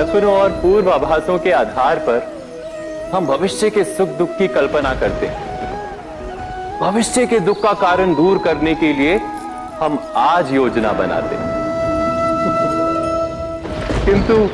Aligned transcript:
सपनों 0.00 0.34
और 0.34 0.50
पूर्वाभासों 0.50 1.38
के 1.38 1.50
आधार 1.52 1.98
पर 1.98 2.42
हम 3.14 3.26
भविष्य 3.26 3.70
के 3.70 3.84
सुख 3.84 4.08
दुख 4.08 4.36
की 4.38 4.48
कल्पना 4.48 4.94
करते 4.94 5.26
हैं। 5.26 6.80
भविष्य 6.80 7.26
के 7.26 7.40
दुख 7.40 7.62
का 7.62 7.72
कारण 7.72 8.14
दूर 8.14 8.38
करने 8.38 8.74
के 8.74 8.92
लिए 8.92 9.16
हम 9.80 10.12
आज 10.16 10.52
योजना 10.52 10.92
बनाते 10.92 11.36
हैं। 11.36 11.50
किंतु 14.04 14.48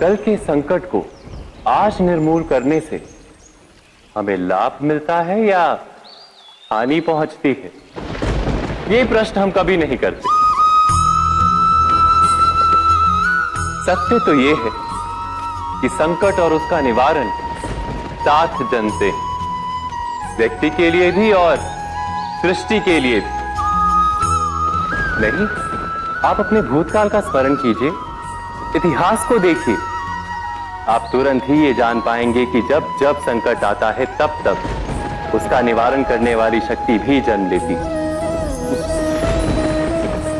कल 0.00 0.16
के 0.16 0.36
संकट 0.36 0.84
को 0.84 1.04
आज 1.66 2.00
निर्मूल 2.00 2.42
करने 2.42 2.80
से 2.80 3.04
हमें 4.16 4.36
लाभ 4.36 4.78
मिलता 4.82 5.20
है 5.20 5.46
या 5.46 5.78
हानि 6.70 7.00
पहुँचती 7.00 7.48
है? 7.48 7.72
ये 8.96 9.04
प्रश्न 9.04 9.40
हम 9.40 9.50
कभी 9.50 9.76
नहीं 9.76 9.96
करते। 9.96 10.47
सत्य 13.88 14.18
तो 14.18 14.32
ये 14.34 14.54
है 14.54 14.70
कि 15.80 15.88
संकट 15.88 16.40
और 16.40 16.52
उसका 16.52 16.80
निवारण 16.80 17.28
साथ 18.18 18.58
जनते 18.72 19.10
व्यक्ति 20.38 20.70
के 20.70 20.90
लिए 20.90 21.10
भी 21.10 21.30
और 21.32 21.56
सृष्टि 22.42 22.80
के 22.80 22.98
लिए 23.00 23.20
भी। 23.20 23.32
नहीं, 25.22 25.46
आप 26.24 26.40
अपने 26.40 26.62
भूतकाल 26.62 27.08
का 27.08 27.20
स्मरण 27.20 27.54
कीजिए, 27.54 27.88
इतिहास 28.76 29.26
को 29.28 29.38
देखिए। 29.38 29.76
आप 30.88 31.08
तुरंत 31.12 31.48
ही 31.48 31.64
ये 31.64 31.72
जान 31.74 32.00
पाएँगे 32.00 32.46
कि 32.46 32.62
जब 32.70 32.94
जब 33.00 33.20
संकट 33.22 33.64
आता 33.64 33.90
है, 33.90 34.06
तब 34.20 34.38
तब 34.44 35.34
उसका 35.34 35.60
निवारण 35.62 36.04
करने 36.04 36.34
वाली 36.34 36.60
शक्ति 36.60 36.98
भी 36.98 37.20
जन्म 37.22 37.50
लेती 37.50 37.74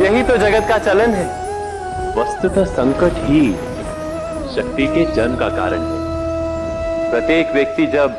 यही 0.05 0.23
तो 0.23 0.37
जगत 0.37 0.69
का 0.69 0.79
चलन 0.85 1.15
है। 1.15 1.48
वस्तुतः 2.19 2.65
संकट 2.66 3.19
ही 3.24 3.41
शक्ति 4.55 4.87
के 4.87 5.05
जन्म 5.15 5.37
का 5.37 5.49
कारण 5.49 5.80
है। 5.80 7.11
प्रत्येक 7.11 7.51
व्यक्ति 7.52 7.87
जब 7.87 8.15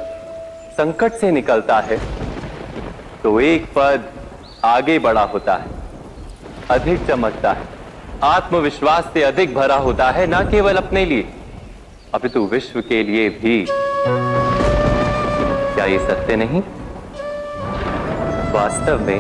संकट 0.74 1.14
से 1.14 1.32
निकलता 1.32 1.80
है 1.80 1.98
तो 3.24 3.40
एक 3.40 3.66
पद 3.76 4.04
आगे 4.66 4.98
बढ़ा 5.00 5.24
होता 5.24 5.54
है, 5.54 5.66
अधिक 6.72 7.06
चमकता 7.08 7.52
है। 7.52 7.64
आत्मविश्वास 8.24 9.10
से 9.14 9.24
अधिक 9.24 9.54
भरा 9.56 9.76
होता 9.78 10.10
है, 10.12 10.28
न 10.28 10.42
केवल 10.52 10.78
अपने 10.78 11.04
लिए, 11.06 11.26
अपितु 12.14 12.46
विश्व 12.52 12.82
के 12.82 13.02
लिए 13.04 13.30
भी। 13.32 13.66
क्या 15.76 15.86
ये 15.86 16.00
सत्य 16.00 16.36
नहीं? 16.36 16.62
वास्तव 18.54 19.02
में 19.02 19.20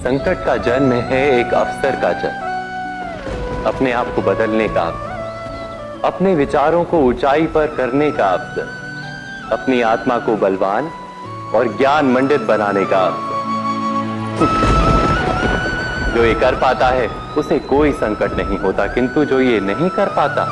संकट 0.00 0.44
का 0.46 0.56
जन्म 0.68 0.92
है 1.10 1.22
एक 1.40 1.54
अवसर 1.54 2.00
का 2.02 2.12
जन्म। 2.14 2.51
अपने 3.66 3.92
आप 3.92 4.06
को 4.16 4.22
बदलने 4.22 4.68
का 4.68 4.84
अपने 6.04 6.34
विचारों 6.34 6.84
को 6.84 6.98
ऊंचाई 6.98 7.46
पर 7.46 7.66
करने 7.66 8.10
का 8.10 8.28
अपनी 9.52 9.80
आत्मा 9.82 10.18
को 10.18 10.36
बलवान 10.36 10.90
और 11.54 11.76
ज्ञान 11.76 12.06
मंडित 12.06 12.40
बनाने 12.40 12.84
का 12.84 13.02
जो 16.14 16.24
ये 16.24 16.34
कर 16.34 16.54
पाता 16.54 16.88
है, 16.88 17.08
उसे 17.38 17.58
कोई 17.58 17.92
संकट 17.92 18.32
नहीं 18.32 18.58
होता, 18.58 18.86
किंतु 18.86 19.24
जो 19.24 19.40
ये 19.40 19.60
नहीं 19.60 19.90
कर 19.90 20.06
पाता, 20.06 20.44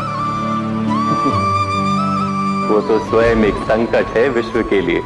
वो 2.71 2.81
तो 2.81 2.99
स्वयं 3.11 3.45
एक 3.45 3.55
संकट 3.55 4.17
है 4.17 4.29
विश्व 4.29 4.63
के 4.63 4.81
लिए। 4.81 5.03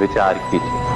विचार 0.00 0.34
कीजिए। 0.34 0.95